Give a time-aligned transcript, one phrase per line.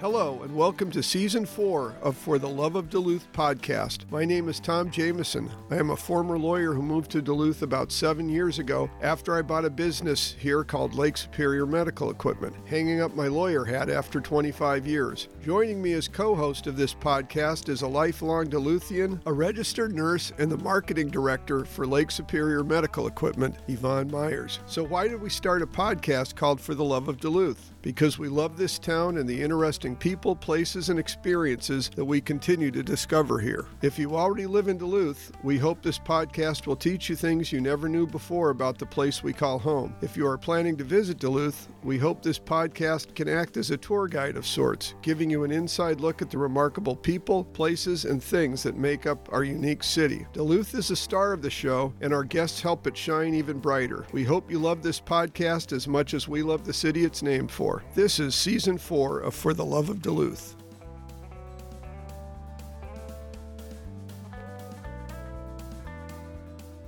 [0.00, 4.08] Hello, and welcome to season four of For the Love of Duluth podcast.
[4.12, 5.50] My name is Tom Jameson.
[5.72, 9.42] I am a former lawyer who moved to Duluth about seven years ago after I
[9.42, 14.20] bought a business here called Lake Superior Medical Equipment, hanging up my lawyer hat after
[14.20, 15.26] 25 years.
[15.44, 20.32] Joining me as co host of this podcast is a lifelong Duluthian, a registered nurse,
[20.38, 24.60] and the marketing director for Lake Superior Medical Equipment, Yvonne Myers.
[24.66, 27.72] So, why did we start a podcast called For the Love of Duluth?
[27.82, 32.70] Because we love this town and the interesting people, places, and experiences that we continue
[32.70, 33.66] to discover here.
[33.82, 37.60] If you already live in Duluth, we hope this podcast will teach you things you
[37.60, 39.94] never knew before about the place we call home.
[40.02, 43.76] If you are planning to visit Duluth, we hope this podcast can act as a
[43.76, 48.22] tour guide of sorts, giving you an inside look at the remarkable people, places, and
[48.22, 50.26] things that make up our unique city.
[50.32, 54.06] Duluth is the star of the show, and our guests help it shine even brighter.
[54.12, 57.50] We hope you love this podcast as much as we love the city it's named
[57.50, 57.67] for.
[57.94, 60.57] This is season four of For the Love of Duluth.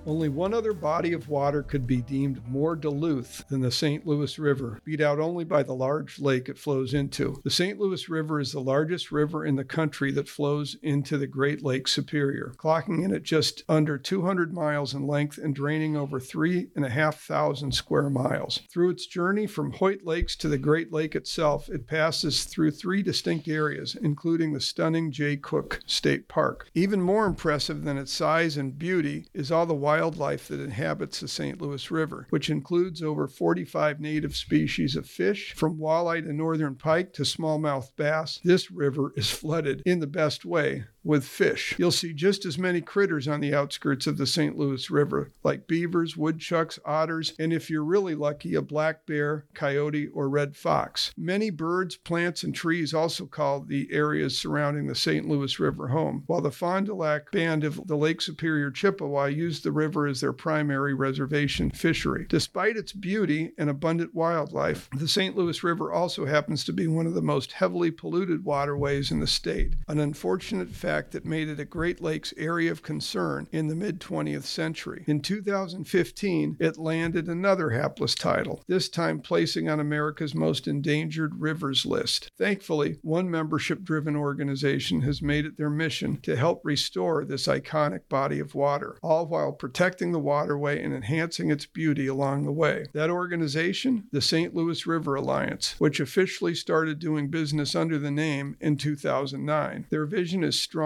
[0.06, 4.06] Only one other body of water could be deemed more Duluth than the St.
[4.06, 7.40] Louis River, beat out only by the large lake it flows into.
[7.44, 7.78] The St.
[7.78, 11.86] Louis River is the largest river in the country that flows into the Great Lake
[11.86, 18.08] Superior, clocking in at just under 200 miles in length and draining over 3,500 square
[18.08, 18.60] miles.
[18.72, 23.02] Through its journey from Hoyt Lakes to the Great Lake itself, it passes through three
[23.02, 26.70] distinct areas, including the stunning Jay Cooke State Park.
[26.74, 31.26] Even more impressive than its size and beauty is all the wildlife that inhabits the
[31.26, 31.60] St.
[31.60, 37.12] Louis River, which includes over 45 native species of fish, from walleye to northern pike
[37.14, 38.38] to smallmouth bass.
[38.44, 41.74] This river is flooded in the best way with fish.
[41.78, 44.56] You'll see just as many critters on the outskirts of the St.
[44.56, 50.08] Louis River, like beavers, woodchucks, otters, and if you're really lucky, a black bear, coyote,
[50.08, 51.12] or red fox.
[51.16, 55.26] Many birds, plants, and trees also call the areas surrounding the St.
[55.26, 59.64] Louis River home, while the Fond du Lac band of the Lake Superior Chippewa used
[59.64, 62.26] the river as their primary reservation fishery.
[62.28, 65.36] Despite its beauty and abundant wildlife, the St.
[65.36, 69.26] Louis River also happens to be one of the most heavily polluted waterways in the
[69.26, 73.76] state, an unfortunate fact that made it a Great Lakes area of concern in the
[73.76, 75.04] mid 20th century.
[75.06, 81.86] In 2015, it landed another hapless title, this time placing on America's most endangered rivers
[81.86, 82.30] list.
[82.36, 88.08] Thankfully, one membership driven organization has made it their mission to help restore this iconic
[88.08, 92.86] body of water, all while protecting the waterway and enhancing its beauty along the way.
[92.92, 94.54] That organization, the St.
[94.54, 99.86] Louis River Alliance, which officially started doing business under the name in 2009.
[99.90, 100.79] Their vision is strong,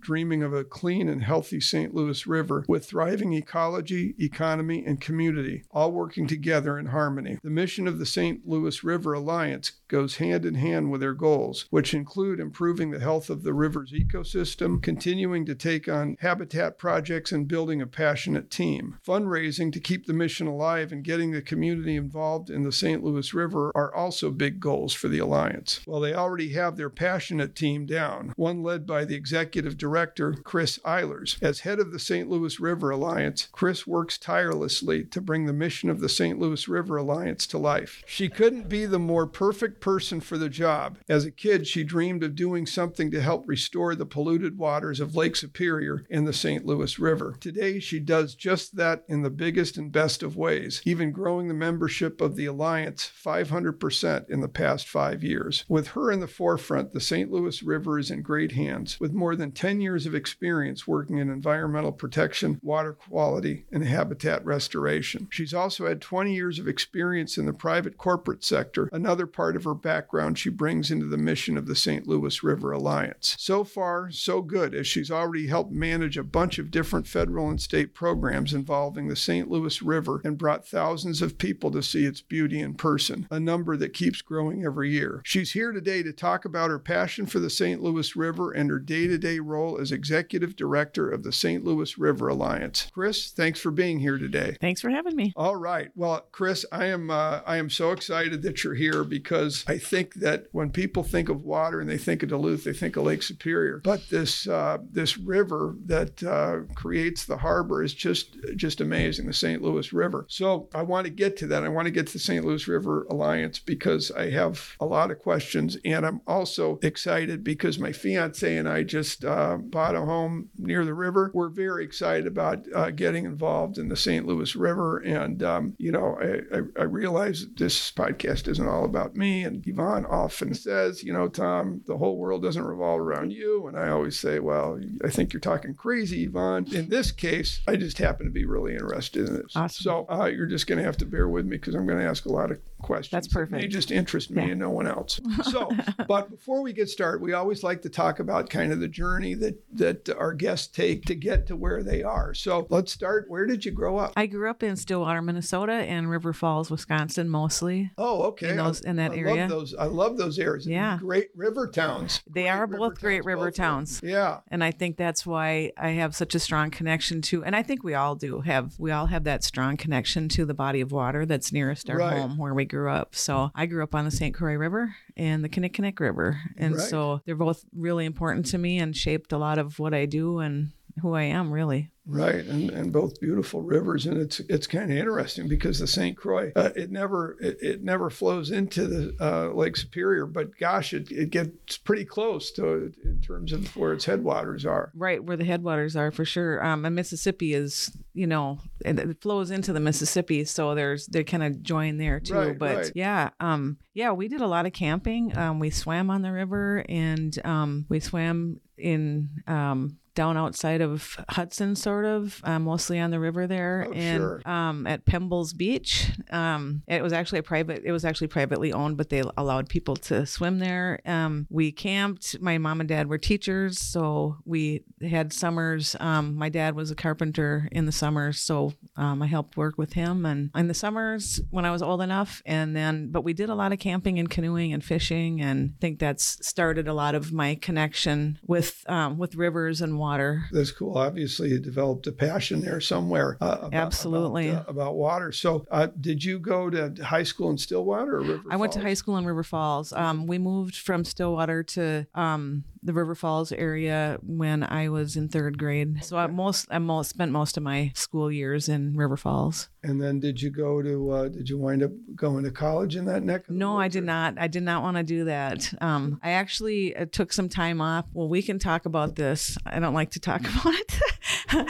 [0.00, 1.94] dreaming of a clean and healthy St.
[1.94, 7.38] Louis River with thriving ecology, economy, and community, all working together in harmony.
[7.42, 8.46] The mission of the St.
[8.46, 13.30] Louis River Alliance goes hand in hand with their goals, which include improving the health
[13.30, 18.98] of the river's ecosystem, continuing to take on habitat projects, and building a passionate team.
[19.06, 23.02] Fundraising to keep the mission alive and getting the community involved in the St.
[23.02, 25.80] Louis River are also big goals for the Alliance.
[25.86, 30.78] Well, they already have their passionate team down, one led by the executive director, Kris
[30.84, 31.42] Eilers.
[31.42, 32.28] As head of the St.
[32.28, 36.38] Louis River Alliance, Kris works tirelessly to bring the mission of the St.
[36.38, 38.02] Louis River Alliance to life.
[38.06, 40.98] She couldn't be the more perfect person for the job.
[41.08, 45.14] As a kid, she dreamed of doing something to help restore the polluted waters of
[45.14, 46.64] Lake Superior and the St.
[46.64, 47.36] Louis River.
[47.40, 51.54] Today, she does just that in the biggest and best of ways, even growing the
[51.54, 55.64] membership of the Alliance 500% in the past five years.
[55.68, 57.30] With her in the forefront, the St.
[57.30, 61.30] Louis River is in great hands, with more than 10 years of experience working in
[61.30, 65.28] environmental protection, water quality, and habitat restoration.
[65.30, 69.64] She's also had 20 years of experience in the private corporate sector, another part of
[69.64, 72.06] her background she brings into the mission of the St.
[72.06, 73.36] Louis River Alliance.
[73.38, 77.60] So far, so good, as she's already helped manage a bunch of different federal and
[77.60, 79.50] state programs involving the St.
[79.50, 83.76] Louis River and brought thousands of people to see its beauty in person, a number
[83.76, 85.20] that keeps growing every year.
[85.24, 87.82] She's here today to talk about her passion for the St.
[87.82, 91.64] Louis River and her day to day role as executive director of the St.
[91.64, 92.88] Louis River Alliance.
[92.92, 94.56] Kris, thanks for being here today.
[94.60, 95.32] Thanks for having me.
[95.36, 95.90] All right.
[95.94, 100.14] Well, Kris, I am uh, I am so excited that you're here because I think
[100.14, 103.22] that when people think of water and they think of Duluth, they think of Lake
[103.22, 103.80] Superior.
[103.84, 109.32] But this uh, this river that uh, creates the harbor is just just amazing, the
[109.32, 109.62] St.
[109.62, 110.26] Louis River.
[110.28, 111.64] So I want to get to that.
[111.64, 112.44] I want to get to the St.
[112.44, 117.78] Louis River Alliance because I have a lot of questions, and I'm also excited because
[117.78, 121.30] my fiance and I just just uh, bought a home near the river.
[121.32, 124.26] We're very excited about uh, getting involved in the St.
[124.26, 124.98] Louis River.
[124.98, 129.44] And, um, you know, I, I, I realize that this podcast isn't all about me.
[129.44, 133.66] And Yvonne often says, you know, Tom, the whole world doesn't revolve around you.
[133.66, 136.66] And I always say, well, I think you're talking crazy, Yvonne.
[136.72, 139.56] In this case, I just happen to be really interested in this.
[139.56, 139.82] Awesome.
[139.82, 142.08] So uh, you're just going to have to bear with me because I'm going to
[142.08, 143.10] ask a lot of questions.
[143.10, 143.52] That's perfect.
[143.52, 143.72] perfect.
[143.72, 144.50] just interest me Yeah.
[144.50, 145.20] and no one else.
[145.48, 145.70] So,
[146.06, 149.34] but before we get started, we always like to talk about kind of the journey
[149.34, 152.34] that that our guests take to get to where they are.
[152.34, 153.26] So let's start.
[153.28, 154.12] Where did you grow up?
[154.16, 157.90] I grew up in Stillwater, Minnesota, and River Falls, Wisconsin, mostly.
[157.96, 158.50] Oh, okay.
[158.50, 159.40] In those- in that I area.
[159.42, 159.74] Love those.
[159.74, 160.66] I love those areas.
[160.66, 160.98] Yeah.
[161.00, 162.20] Great river towns.
[162.28, 163.64] They are both great river both of them.
[163.64, 164.00] towns.
[164.02, 164.40] Yeah.
[164.50, 167.82] And I think that's why I have such a strong connection to, and I think
[167.84, 171.24] we all do have, we all have that strong connection to the body of water
[171.26, 172.18] that's nearest our Right.
[172.18, 173.14] home where we grew up.
[173.14, 173.50] So mm.
[173.54, 174.34] I grew up on the St.
[174.34, 176.40] Croix River and the Kinnickinnic River.
[176.56, 176.88] And Right.
[176.88, 180.38] so they're both really important to me and shaped a lot of what I do
[180.38, 181.90] and who I am, really.
[182.10, 186.16] Right, and, and both beautiful rivers, and it's it's kind of interesting because the St.
[186.16, 190.94] Croix uh, it never it, it never flows into the uh, Lake Superior, but gosh,
[190.94, 194.90] it, it gets pretty close to it in terms of where its headwaters are.
[194.94, 196.64] Right where the headwaters are for sure.
[196.64, 201.24] Um, and Mississippi is, you know, it, it flows into the Mississippi, so there's they
[201.24, 202.34] kind of join there too.
[202.34, 202.92] Right, but right.
[202.94, 205.36] yeah, um, yeah, we did a lot of camping.
[205.36, 211.16] Um, we swam on the river, and um, we swam in um, down outside of
[211.28, 214.42] Hudson, sort of, uh, mostly on the river there, Oh, and sure.
[214.44, 216.10] um, at Pembles Beach.
[216.32, 217.82] Um, it was actually a private.
[217.84, 220.98] It was actually privately owned, but they allowed people to swim there.
[221.06, 222.40] Um, we camped.
[222.40, 225.94] My mom and dad were teachers, so we had summers.
[226.00, 229.92] Um, my dad was a carpenter in the summers, so um, I helped work with
[229.92, 232.42] him, and in the summers when I was old enough.
[232.44, 235.80] And then, but we did a lot of camping and canoeing and fishing, and I
[235.80, 240.07] think that's started a lot of my connection with um, with rivers and water.
[240.52, 240.96] That's cool.
[240.96, 243.36] Obviously, you developed a passion there somewhere.
[243.40, 244.48] Uh, about, Absolutely.
[244.48, 245.32] about, uh, about water.
[245.32, 248.42] So, uh, did you go to high school in Stillwater or River?
[248.50, 249.92] I went to high school in River Falls.
[249.92, 255.28] Um, we moved from Stillwater to um, the River Falls area when I was in
[255.28, 256.04] third grade.
[256.04, 259.68] So I most I most spent most of my school years in River Falls.
[259.82, 261.10] And then, did you go to?
[261.10, 263.42] Uh, did you wind up going to college in that neck?
[263.42, 264.34] of the No, I did or- not.
[264.38, 265.72] I did not want to do that.
[265.80, 268.04] Um, I actually uh, took some time off.
[268.12, 269.56] Well, we can talk about this.
[269.64, 271.68] I don't like to talk about it.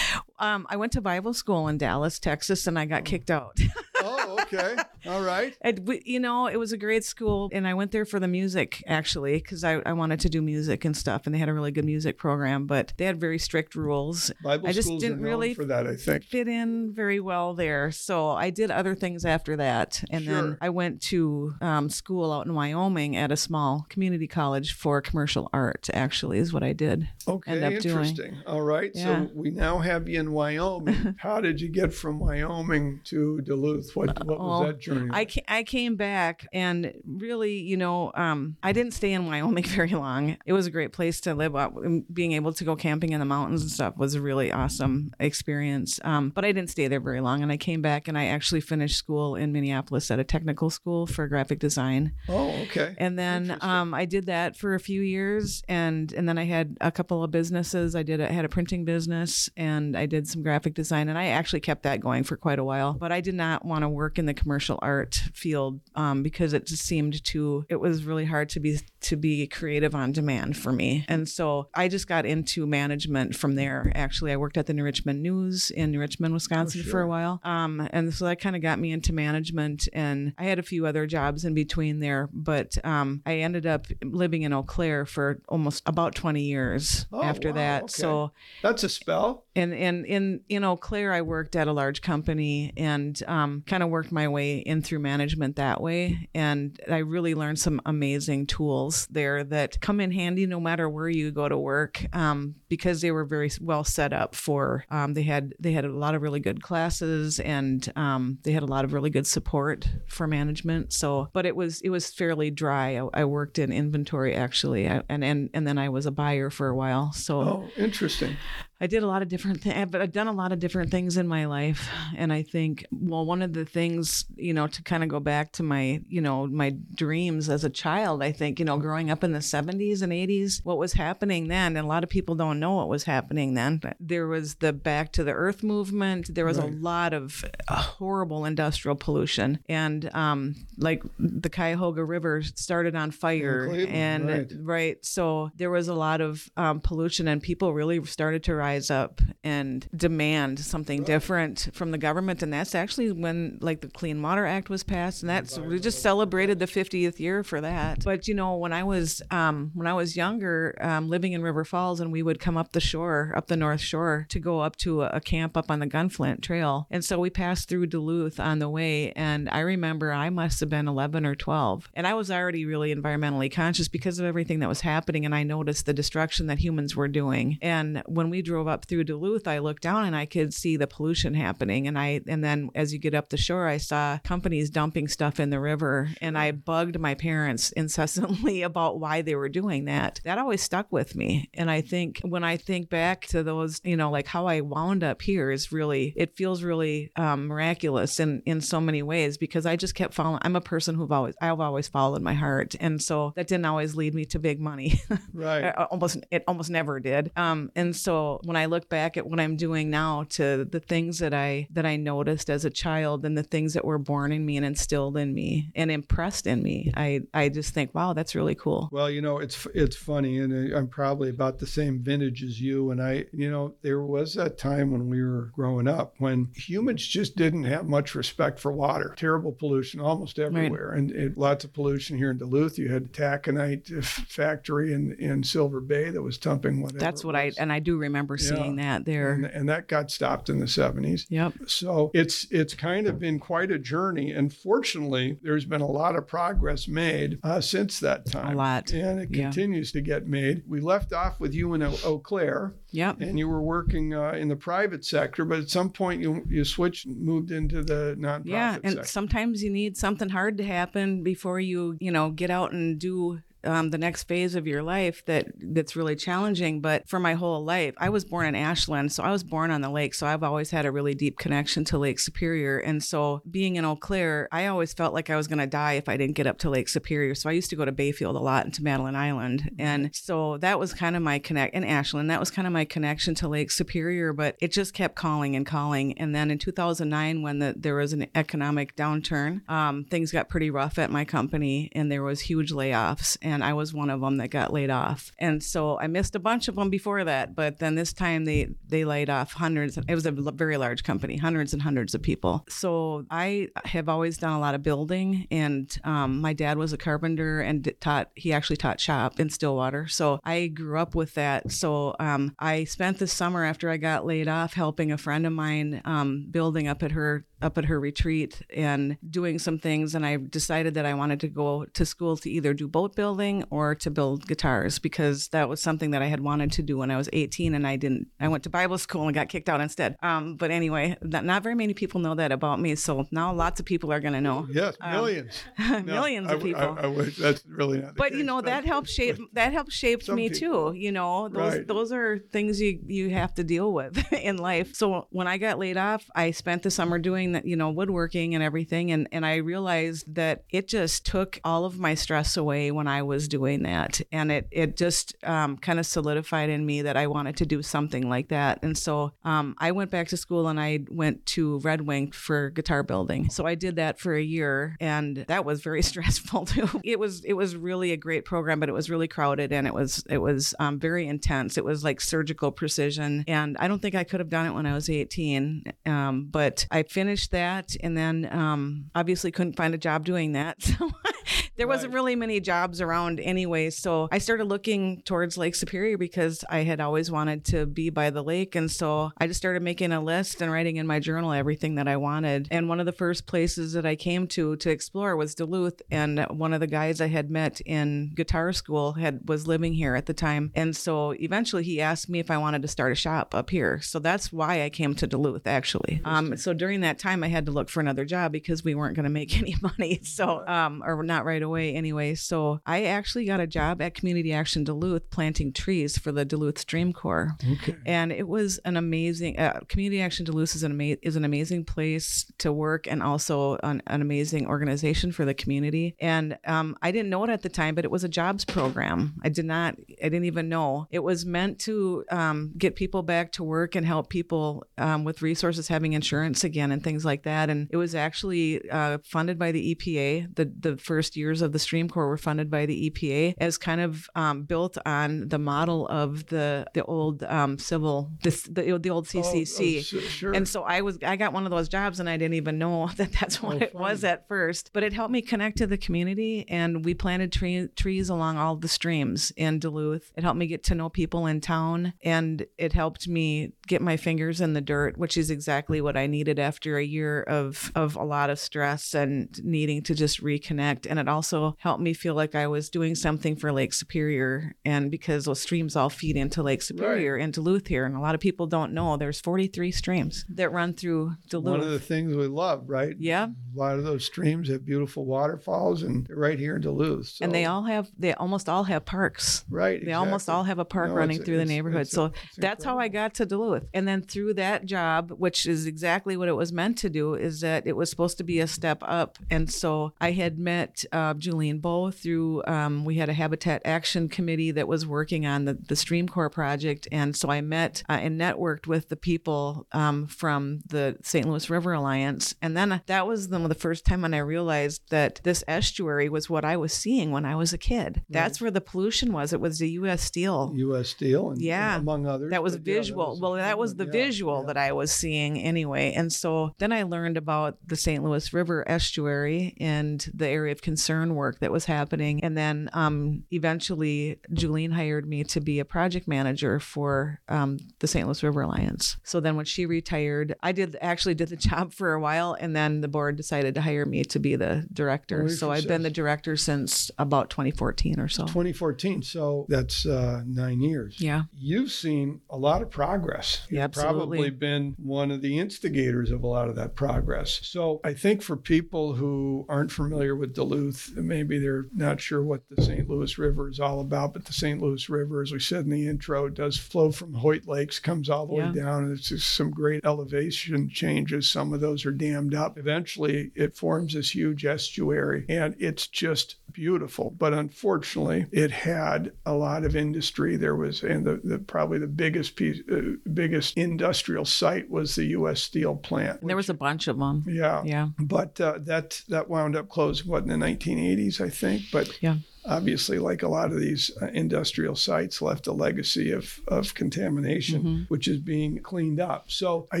[0.38, 3.58] Um, I went to Bible school in Dallas, Texas, and I got kicked out.
[4.00, 4.76] Oh, okay.
[5.06, 5.56] All right.
[5.62, 8.82] And you know, it was a great school, and I went there for the music
[8.86, 11.72] actually because I, I wanted to do music and stuff, and they had a really
[11.72, 14.30] good music program, but they had very strict rules.
[14.42, 15.86] Bible I just schools didn't really for that.
[15.86, 16.24] I think.
[16.24, 20.34] Fit in very well there, so I did other things after that, and Sure.
[20.34, 25.00] then I went to um, school out in Wyoming at a small community college for
[25.02, 25.88] commercial art.
[25.92, 27.08] Actually, is what I did.
[27.26, 27.96] Okay, end up doing.
[27.96, 28.36] interesting.
[28.46, 28.92] All right.
[28.94, 29.26] Yeah.
[29.26, 31.14] So we now have you in Wyoming.
[31.18, 33.94] How did you get from Wyoming to Duluth?
[33.94, 35.10] What what was Oh, that journey?
[35.12, 39.64] I, ca- I came back and really, you know, um, I didn't stay in Wyoming
[39.66, 40.36] very long.
[40.46, 41.54] It was a great place to live.
[41.54, 41.70] Uh,
[42.12, 46.00] Being able to go camping in the mountains and stuff was a really awesome experience.
[46.04, 47.42] Um, but I didn't stay there very long.
[47.42, 51.06] And I came back and I actually finished school in Minneapolis at a technical school
[51.06, 52.12] for graphic design.
[52.28, 52.94] oh, okay.
[52.98, 56.76] And then um, I did that for a few years, and and then I had
[56.80, 57.94] a couple of businesses.
[57.94, 61.26] I did a, had a printing business, and I did some graphic design, and I
[61.26, 62.94] actually kept that going for quite a while.
[62.94, 66.66] But I did not want to work in the commercial art field um, because it
[66.66, 67.64] just seemed too.
[67.68, 71.68] It was really hard to be to be creative on demand for me, and so
[71.74, 73.92] I just got into management from there.
[73.94, 77.02] Actually, I worked at the New Richmond News in New Richmond, Wisconsin, for sure.
[77.02, 79.88] a while, um, and so that kind of got me into management.
[79.92, 83.86] And I had a few other jobs in between there, but um, I ended up
[84.02, 87.82] living in Eau Claire for almost about 20 years Oh, after wow, that.
[87.84, 87.92] okay.
[87.92, 88.32] So
[88.62, 89.44] That's a spell.
[89.54, 93.82] and and in in Eau Claire, I worked at a large company and um, kind
[93.82, 96.28] of worked my way in through management that way.
[96.34, 101.08] And I really learned some amazing tools there that come in handy no matter where
[101.08, 104.84] you go to work um, because they were very well set up for.
[104.90, 108.62] Um, they had they had a lot of really good classes and um, they had
[108.62, 110.92] a lot of really good support for management.
[110.92, 112.98] So, but it was it was fairly dry.
[112.98, 116.50] I, I worked in inventory actually, I, and and and then I was a buyer
[116.50, 117.12] for a while.
[117.12, 117.40] So.
[117.40, 118.36] Oh, interesting.
[118.80, 121.16] I did a lot of different things, but I've done a lot of different things
[121.16, 121.88] in my life.
[122.16, 125.52] And I think, well, one of the things, you know, to kind of go back
[125.54, 129.24] to my, you know, my dreams as a child, I think, you know, growing up
[129.24, 132.57] in the 70s and 80s, what was happening then, and a lot of people don't
[132.58, 133.80] know what was happening then.
[134.00, 136.34] There was the back to the earth movement.
[136.34, 136.68] There was right.
[136.68, 139.60] a lot of uh, horrible industrial pollution.
[139.68, 143.68] And um, like the Cuyahoga River started on fire.
[143.88, 144.52] and right.
[144.62, 145.04] right.
[145.04, 149.20] So there was a lot of um, pollution, and people really started to rise up
[149.44, 151.06] and demand something right.
[151.06, 152.42] different from the government.
[152.42, 155.22] And that's actually when like the Clean Water Act was passed.
[155.22, 158.04] And that's, we just celebrated the 50th year for that.
[158.04, 161.64] But, you know, when I was, um, when I was younger, um, living in River
[161.64, 164.74] Falls, and we would come up the shore, up the North Shore to go up
[164.76, 166.86] to a, a camp up on the Gunflint Trail.
[166.90, 169.12] And so we passed through Duluth on the way.
[169.12, 171.90] And I remember I must have been 11 or 12.
[171.92, 175.26] And I was already really environmentally conscious because of everything that was happening.
[175.26, 177.58] And I noticed the destruction that humans were doing.
[177.60, 180.86] And when we drove up through Duluth, I looked down and I could see the
[180.86, 181.86] pollution happening.
[181.86, 185.38] And I, and then as you get up the shore, I saw companies dumping stuff
[185.38, 186.08] in the river.
[186.22, 190.22] And I bugged my parents incessantly about why they were doing that.
[190.24, 191.50] That always stuck with me.
[191.52, 195.04] And I think when I think back to those, you know, like how I wound
[195.04, 199.66] up here is really, it feels really um, miraculous in, in so many ways because
[199.66, 200.40] I just kept following.
[200.42, 202.74] I'm a person who've always, I've always followed my heart.
[202.80, 205.00] And so that didn't always lead me to big money.
[205.32, 205.72] Right.
[205.90, 207.30] almost, it almost never did.
[207.36, 211.20] Um, and so when I look back at what I'm doing now to the things
[211.20, 214.44] that I, that I noticed as a child and the things that were born in
[214.44, 218.34] me and instilled in me and impressed in me, I, I just think, wow, that's
[218.34, 218.88] really cool.
[218.90, 220.38] Well, you know, it's, it's funny.
[220.38, 222.90] And I'm probably about the same vintage as you.
[222.90, 227.06] And I, you know, there was that time when we were growing up when humans
[227.06, 229.14] just didn't have much respect for water.
[229.16, 230.90] Terrible pollution almost everywhere.
[230.90, 230.98] Right.
[230.98, 232.78] And it, lots of pollution here in Duluth.
[232.78, 236.98] You had taconite factory in, in Silver Bay that was dumping whatever.
[236.98, 239.32] That's what I, and I do remember seeing that there.
[239.32, 241.26] And, and, that got stopped in the 70s.
[241.28, 241.54] Yep.
[241.66, 244.32] So it's, it's kind of been quite a journey.
[244.32, 248.54] And fortunately, there's been a lot of progress made uh, since that time.
[248.54, 248.92] A lot.
[248.92, 249.44] And it yeah.
[249.44, 250.62] continues to get made.
[250.66, 251.82] We left off with you in
[252.18, 252.74] Eau Claire.
[252.90, 253.20] Yep.
[253.20, 256.64] And you were working uh, in the private sector, but at some point you you
[256.64, 258.46] switched, moved into the nonprofit.
[258.46, 259.08] Yeah, and sector.
[259.08, 263.40] sometimes you need something hard to happen before you you know get out and do
[263.64, 266.80] um, the next phase of your life that that's really challenging.
[266.80, 269.80] But for my whole life, I was born in Ashland, so I was born on
[269.80, 270.14] the lake.
[270.14, 272.78] So I've always had a really deep connection to Lake Superior.
[272.78, 275.94] And so being in Eau Claire, I always felt like I was going to die
[275.94, 277.34] if I didn't get up to Lake Superior.
[277.34, 280.58] So I used to go to Bayfield a lot and to Madeline Island, and so
[280.58, 282.30] that was kind of my connect in Ashland.
[282.30, 284.32] That was kind of my connection to Lake Superior.
[284.32, 286.18] But it just kept calling and calling.
[286.18, 290.70] And then in 2009, when the, there was an economic downturn, um, things got pretty
[290.70, 294.36] rough at my company, and there was huge layoffs and I was one of them
[294.36, 295.32] that got laid off.
[295.38, 298.68] And so I missed a bunch of them before that, but then this time they
[298.86, 299.96] they laid off hundreds.
[299.96, 302.64] It was a very large company, hundreds and hundreds of people.
[302.68, 306.98] So I have always done a lot of building, and um, my dad was a
[306.98, 308.30] carpenter and taught.
[308.34, 311.70] He actually taught shop in Stillwater, so I grew up with that.
[311.72, 315.52] So um, I spent the summer after I got laid off helping a friend of
[315.52, 320.14] mine um, building up at her up at her retreat and doing some things.
[320.14, 323.64] And I decided that I wanted to go to school to either do boat building
[323.70, 327.10] or to build guitars because that was something that I had wanted to do when
[327.10, 328.28] I was 18 and I didn't.
[328.40, 330.16] I went to Bible school and got kicked out instead.
[330.22, 332.94] Um, but anyway, not, not very many people know that about me.
[332.94, 334.66] So now lots of people are going to know.
[334.70, 335.62] Yes, millions.
[335.78, 336.82] Um, millions no, of people.
[336.82, 338.14] I, I, I wish that's really not.
[338.16, 339.38] but case, you know that helps shape.
[339.52, 340.92] That helps shape me people.
[340.92, 340.98] too.
[340.98, 341.86] You know those right.
[341.86, 344.94] those are things you you have to deal with in life.
[344.94, 347.90] So when I got laid off, I spent the summer doing doing that, you know,
[347.90, 349.10] woodworking and everything.
[349.10, 353.22] And, and I realized that it just took all of my stress away when I
[353.22, 354.20] was doing that.
[354.32, 357.82] And it, it just um, kind of solidified in me that I wanted to do
[357.82, 358.80] something like that.
[358.82, 362.70] And so um, I went back to school and I went to Red Wing for
[362.70, 363.50] guitar building.
[363.50, 366.88] So I did that for a year and that was very stressful too.
[367.04, 369.94] It was, it was really a great program, but it was really crowded and it
[369.94, 371.78] was, it was um, very intense.
[371.78, 373.44] It was like surgical precision.
[373.46, 375.84] And I don't think I could have done it when I was 18.
[376.06, 380.52] Um, but I finished finished that and then um, obviously couldn't find a job doing
[380.52, 380.76] that.
[380.98, 381.10] So
[381.76, 381.94] there right.
[381.94, 383.90] wasn't really many jobs around anyway.
[383.90, 388.30] So I started looking towards Lake Superior because I had always wanted to be by
[388.30, 388.74] the lake.
[388.74, 392.08] And so I just started making a list and writing in my journal everything that
[392.08, 392.68] I wanted.
[392.70, 396.02] And one of the first places that I came to to explore was Duluth.
[396.10, 400.14] And one of the guys I had met in guitar school had was living here
[400.14, 400.70] at the time.
[400.74, 404.00] And so eventually he asked me if I wanted to start a shop up here.
[404.00, 406.20] So that's why I came to Duluth actually.
[406.24, 409.16] Um, so during that time I had to look for another job because we weren't
[409.16, 410.20] going to make any money.
[410.22, 412.34] So um, or not right away anyway.
[412.34, 416.78] So I actually got a job at Community Action Duluth planting trees for the Duluth
[416.78, 417.52] Stream Corps.
[417.72, 417.96] Okay.
[418.06, 421.84] And it was an amazing uh, Community Action Duluth is an ama- is an amazing
[421.84, 426.14] place to work and also an, an amazing organization for the community.
[426.20, 429.36] And um, I didn't know it at the time, but it was a jobs program.
[429.42, 433.52] I did not I didn't even know it was meant to um, get people back
[433.52, 437.70] to work and help people um, with resources having insurance again and things like that.
[437.70, 440.54] And it was actually uh, funded by the EPA.
[440.54, 444.00] The the first years of the Stream Corps were funded by the EPA as kind
[444.00, 449.10] of um, built on the model of the the old um, civil this the, the
[449.10, 449.96] old CCC.
[449.96, 450.52] Oh, oh, sure.
[450.52, 453.08] And so I was I got one of those jobs and I didn't even know
[453.16, 454.90] that that's what Oh, it was at first.
[454.92, 458.76] But it helped me connect to the community and we planted tree, trees along all
[458.76, 460.32] the streams in Duluth.
[460.36, 464.16] It helped me get to know people in town and it helped me get my
[464.16, 468.16] fingers in the dirt, which is exactly what I needed after a year of of
[468.16, 471.07] a lot of stress and needing to just reconnect.
[471.08, 475.10] And it also helped me feel like I was doing something for Lake Superior and
[475.10, 478.40] because those streams all feed into Lake Superior in Duluth here and a lot of
[478.40, 481.70] people don't know there's 43 streams that run through Duluth.
[481.70, 483.14] One of the things we love, right?
[483.18, 483.48] yeah.
[483.74, 487.28] A lot of those streams have beautiful waterfalls, and they're right here in Duluth.
[487.28, 489.64] So, and they all have they almost all have parks.
[489.70, 490.04] right.
[490.04, 492.00] They almost all have a park No, running through the neighborhood.
[492.02, 493.86] it's- so it's that's how I got to Duluth.
[493.94, 497.60] And then through that job, which is exactly what it was meant to do, is
[497.60, 499.38] that it was supposed to be a step up.
[499.50, 504.28] And so I had met uh, Julene Boe through, um, we had a Habitat Action
[504.28, 507.08] Committee that was working on the, the Stream Corps project.
[507.12, 511.48] And so I met uh, and networked with the people um, from the St.
[511.48, 512.54] Louis River Alliance.
[512.62, 516.48] And then that was the, the first time when I realized that this estuary was
[516.50, 518.22] what I was seeing when I was a kid.
[518.28, 519.52] That's where the pollution was.
[519.52, 520.22] It was the U.S.
[520.22, 520.72] Steel.
[520.76, 521.08] U.S.
[521.10, 521.96] Steel, and Yeah.
[521.96, 522.50] among others.
[522.50, 523.38] That was but yeah, visual.
[523.40, 524.66] well, that was the yeah, visual yeah.
[524.66, 526.12] that I was seeing anyway.
[526.14, 528.22] And so then I learned about the St.
[528.22, 532.42] Louis River estuary and the area of concern work that was happening.
[532.42, 538.06] And then um, eventually, Julene hired me to be a project manager for um, the
[538.06, 538.26] St.
[538.26, 539.18] Louis River Alliance.
[539.22, 542.74] So then when she retired, I did actually did the job for a while, and
[542.74, 545.44] then the board decided to hire me to be the director.
[545.44, 548.44] Well, so I've been the director since about 2014 or so.
[548.44, 549.22] 2014.
[549.22, 551.20] So that's uh, nine years.
[551.20, 551.42] Yeah.
[551.54, 553.66] You've seen a lot of progress.
[553.68, 554.38] You've Yeah, absolutely.
[554.38, 557.60] probably been one of the instigators of a lot of that progress.
[557.62, 560.77] So I think for people who aren't familiar with Duluth,
[561.16, 563.08] maybe they're not sure what the St.
[563.08, 564.80] Louis River is all about, but the St.
[564.80, 568.46] Louis River, as we said in the intro, does flow from Hoyt Lakes, comes all
[568.46, 568.70] the Yeah.
[568.72, 571.48] way down, and it's just some great elevation changes.
[571.50, 572.78] Some of those are dammed up.
[572.78, 577.34] Eventually, it forms this huge estuary, and it's just beautiful.
[577.38, 580.56] But unfortunately, it had a lot of industry.
[580.56, 585.24] There was, and the, the probably the biggest piece, uh, biggest industrial site was the
[585.26, 585.60] U.S.
[585.62, 586.40] Steel plant.
[586.40, 587.44] And there was a bunch of them.
[587.46, 588.08] yeah, Yeah.
[588.18, 591.82] but uh, that that wound up closing what in the 1980s, I think.
[591.92, 592.36] But Yeah.
[592.68, 597.78] Obviously, like a lot of these uh, industrial sites, left a legacy of of contamination,
[597.82, 598.02] Mm-hmm.
[598.08, 599.50] which is being cleaned up.
[599.50, 600.00] So I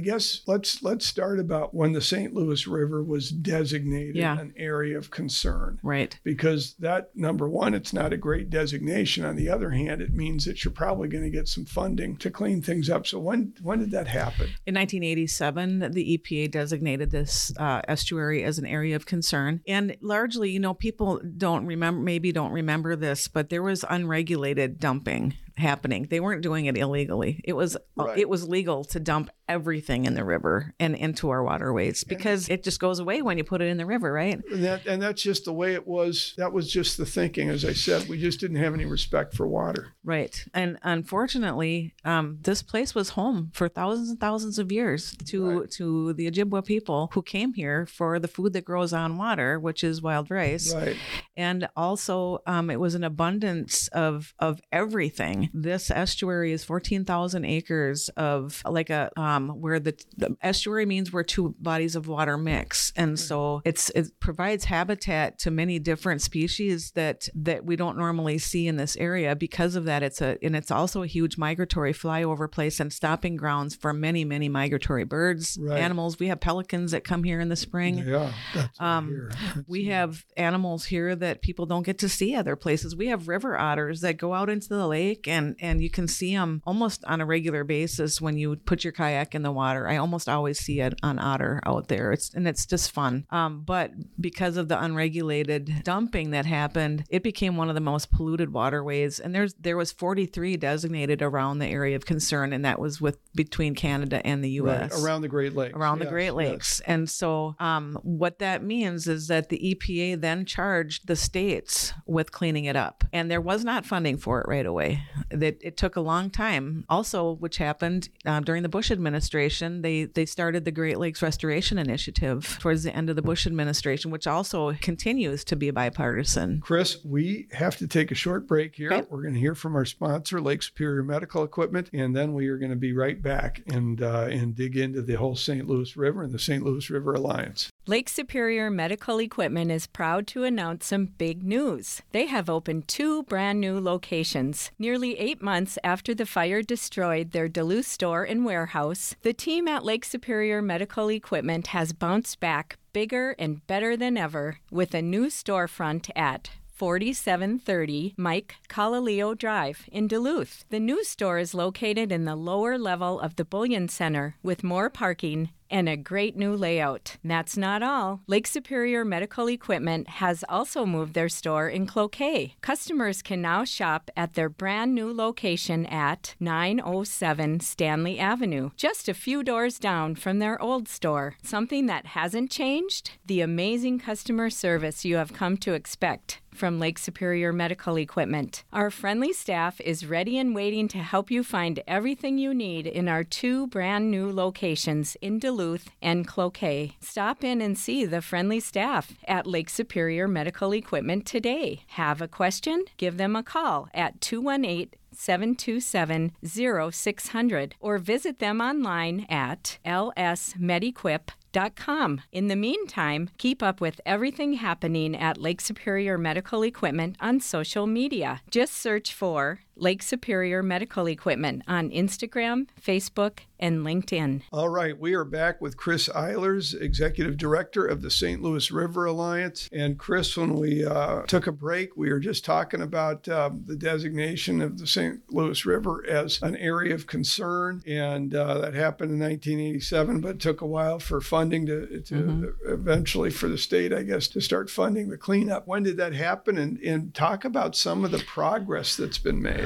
[0.00, 2.34] guess let's let's start about when the St.
[2.34, 4.38] Louis River was designated Yeah.
[4.38, 5.78] an area of concern.
[5.82, 6.18] Right.
[6.24, 9.24] Because that number one, it's not a great designation.
[9.24, 12.30] On the other hand, it means that you're probably going to get some funding to
[12.30, 13.06] clean things up.
[13.06, 14.48] So when when did that happen?
[14.66, 19.60] In 1987, the EPA designated this uh, estuary as an area of concern.
[19.66, 24.80] And largely, you know, people don't remember, maybe don't remember this, but there was unregulated
[24.80, 26.06] dumping happening.
[26.10, 27.40] They weren't doing it illegally.
[27.44, 28.18] It was Right.
[28.18, 32.64] it was legal to dump everything in the river and into our waterways because it
[32.64, 34.40] just goes away when you put it in the river, right?
[34.52, 36.34] And that and that's just the way it was.
[36.36, 37.48] That was just the thinking.
[37.48, 39.94] As I said, we just didn't have any respect for water.
[40.04, 40.44] Right.
[40.52, 45.70] And unfortunately, um, this place was home for thousands and thousands of years to Right.
[45.72, 49.82] to the Ojibwa people who came here for the food that grows on water, which
[49.82, 50.74] is wild rice.
[50.74, 50.96] Right.
[51.36, 55.45] And also, um, it was an abundance of of everything.
[55.52, 61.12] This estuary is fourteen thousand acres of like a um, where the, the estuary means
[61.12, 66.22] where two bodies of water mix, and so it's it provides habitat to many different
[66.22, 69.34] species that that we don't normally see in this area.
[69.36, 73.36] Because of that, it's a and it's also a huge migratory flyover place and stopping
[73.36, 75.80] grounds for many many migratory birds, Right.
[75.80, 76.18] animals.
[76.18, 77.98] We have pelicans that come here in the spring.
[77.98, 78.32] Yeah.
[78.80, 79.28] Um.
[79.68, 82.94] We have animals here that people don't get to see other places.
[82.94, 86.34] We have river otters that go out into the lake and and you can see
[86.34, 89.88] them almost on a regular basis when you put your kayak in the water.
[89.88, 92.12] I almost always see it on otter out there.
[92.12, 93.26] It's and it's just fun.
[93.30, 98.10] Um, but because of the unregulated dumping that happened, it became one of the most
[98.10, 99.18] polluted waterways.
[99.20, 103.18] And there's there was 43 designated around the area of concern, and that was with
[103.34, 104.92] between Canada and the U.S.
[104.92, 105.74] Right, around the Great Lakes.
[105.76, 106.34] Around Yes, the Great yes.
[106.34, 106.80] Lakes.
[106.86, 112.32] And so, um, what that means is that the EPA then charged the states with
[112.32, 113.04] cleaning it up.
[113.12, 115.02] And there was not funding for it right away.
[115.30, 116.84] That it took a long time.
[116.88, 121.78] Also, which happened uh, during the Bush administration, they, they started the Great Lakes Restoration
[121.78, 126.60] Initiative towards the end of the Bush administration, which also continues to be bipartisan.
[126.60, 128.92] Kris, we have to take a short break here.
[128.92, 129.06] Okay.
[129.10, 132.58] We're going to hear from our sponsor, Lake Superior Medical Equipment, and then we are
[132.58, 135.66] going to be right back and uh, and dig into the whole St.
[135.66, 136.62] Louis River and the St.
[136.62, 137.70] Louis River Alliance.
[137.88, 142.02] Lake Superior Medical Equipment is proud to announce some big news.
[142.10, 144.72] They have opened two brand new locations.
[145.18, 150.04] Eight months after the fire destroyed their Duluth store and warehouse, the team at Lake
[150.04, 156.10] Superior Medical Equipment has bounced back bigger and better than ever with a new storefront
[156.14, 160.66] at 4730 Mike Colalillo Drive in Duluth.
[160.68, 164.90] The new store is located in the lower level of the Bullion Center with more
[164.90, 167.16] parking and a great new layout.
[167.24, 168.20] That's not all.
[168.26, 172.54] Lake Superior Medical Equipment has also moved their store in Cloquet.
[172.60, 179.14] Customers can now shop at their brand new location at 907 Stanley Avenue, just a
[179.14, 181.34] few doors down from their old store.
[181.42, 183.12] Something that hasn't changed?
[183.26, 188.64] The amazing customer service you have come to expect from Lake Superior Medical Equipment.
[188.72, 193.08] Our friendly staff is ready and waiting to help you find everything you need in
[193.08, 196.96] our two brand new locations in Duluth and Cloquet.
[197.00, 201.82] Stop in and see the friendly staff at Lake Superior Medical Equipment today.
[201.88, 202.84] Have a question?
[202.96, 212.20] Give them a call at 218 727 0600 or visit them online at lsmedequip.com.
[212.32, 217.86] In the meantime, keep up with everything happening at Lake Superior Medical Equipment on social
[217.86, 218.42] media.
[218.50, 224.42] Just search for Lake Superior Medical Equipment on Instagram, Facebook, and LinkedIn.
[224.52, 228.42] All right, we are back with Kris Eilers, Executive Director of the St.
[228.42, 229.68] Louis River Alliance.
[229.72, 233.76] And Kris, when we uh, took a break, we were just talking about um, the
[233.76, 235.20] designation of the St.
[235.30, 240.40] Louis River as an area of concern, and uh, that happened in 1987, but it
[240.40, 244.70] took a while for funding to, to eventually for the state, I guess, to start
[244.70, 245.66] funding the cleanup.
[245.66, 246.58] When did that happen?
[246.58, 249.65] And, and talk about some of the progress that's been made.